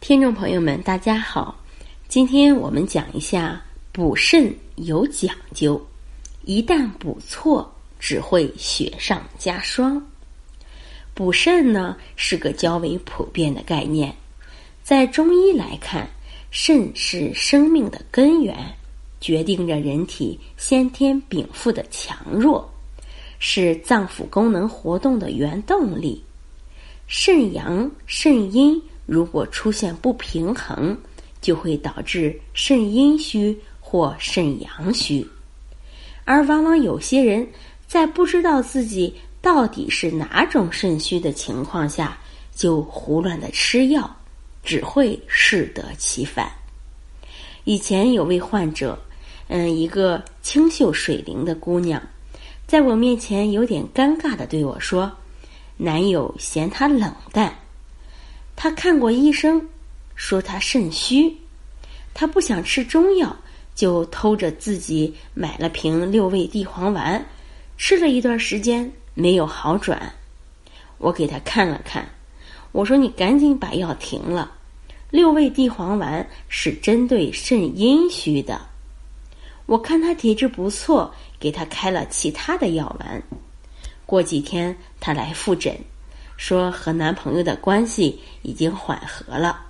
[0.00, 1.54] 听众朋友们，大家好，
[2.08, 3.62] 今天我们讲一下
[3.92, 5.80] 补肾有讲究，
[6.44, 10.02] 一旦补错，只会雪上加霜。
[11.12, 14.12] 补肾呢是个较为普遍的概念，
[14.82, 16.08] 在中医来看，
[16.50, 18.56] 肾是生命的根源，
[19.20, 22.68] 决定着人体先天禀赋的强弱，
[23.38, 26.24] 是脏腑功能活动的原动力。
[27.06, 28.80] 肾阳、肾阴
[29.10, 30.96] 如果出现不平衡，
[31.40, 35.26] 就会导致肾阴虚或肾阳虚。
[36.24, 37.44] 而往往有些人
[37.88, 42.16] 在不知道自己到底是哪种肾虚的情况下，
[42.54, 44.08] 就胡乱的吃药，
[44.62, 46.48] 只会适得其反。
[47.64, 48.96] 以前有位患者，
[49.48, 52.00] 嗯，一个清秀水灵的姑娘，
[52.64, 55.10] 在我面前有点尴尬的对我说。
[55.76, 57.52] 男友嫌她冷淡，
[58.62, 59.66] 他看过医生，
[60.14, 61.34] 说他肾虚，
[62.12, 63.34] 他不想吃中药，
[63.74, 67.24] 就偷着自己买了瓶六味地黄丸，
[67.78, 70.12] 吃了一段时间没有好转。
[70.98, 72.06] 我给他看了看，
[72.72, 74.52] 我说你赶紧把药停了，
[75.08, 78.60] 六味地黄丸是针对肾阴虚的。
[79.64, 83.22] 我看他体质不错，给他开了其他的药丸。
[84.04, 85.74] 过几天，他来复诊，
[86.40, 89.60] 说和男朋友的关系已经缓和了。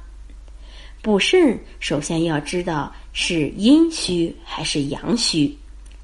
[1.03, 5.53] 补肾首先要知道是阴虚还是阳虚，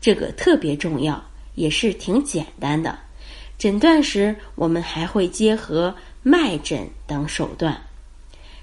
[0.00, 2.98] 这个特别重要，也是挺简单的。
[3.56, 7.80] 诊断时，我们还会结合脉诊等手段。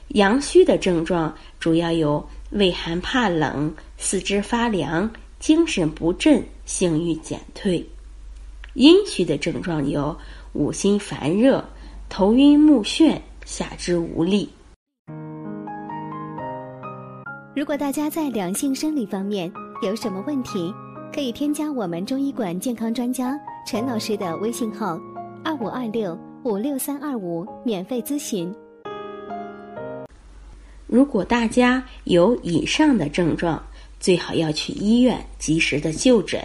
[0.10, 7.84] 阳虚的症状主要有畏寒怕冷、四肢发凉、精神不振、性欲减退。
[8.74, 10.16] 阴虚的症状有
[10.52, 11.64] 五心烦热、
[12.10, 14.50] 头晕目眩、下肢无力。
[17.56, 19.52] 如果大家在两性生理方面
[19.82, 20.74] 有什么问题，
[21.14, 25.00] 可以添加我们中医馆健康专家陈老师的微信号：
[25.44, 28.54] 二五二六五六三二五，免费咨询。
[30.88, 33.62] 如果大家有以上的症状，
[34.00, 36.40] 最好要去医院及时的就诊。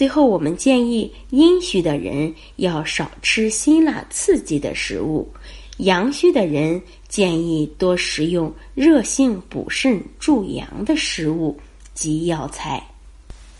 [0.00, 5.30] 最后，我们建议阴虚的人要少吃辛辣刺激的食物，
[5.76, 11.54] 阳虚的人建议多食用热性补肾助阳的食物
[11.92, 12.82] 及药材。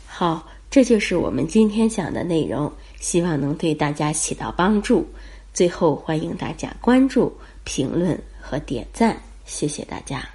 [0.06, 5.06] 好，这就是我们今天讲的内容，希望能对大家起到帮助。
[5.52, 7.30] 最后，欢迎大家关注、
[7.64, 9.14] 评论和点赞，
[9.44, 10.26] 谢谢大家。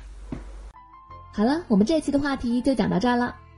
[1.34, 3.36] 好了，我们这期的话题就讲到这儿了。